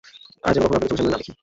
আর 0.45 0.51
যেন 0.55 0.61
কখনও 0.63 0.77
আপনাকে 0.77 0.89
চোখের 0.91 0.99
সামনে 0.99 1.13
না 1.15 1.19
দেখি। 1.21 1.31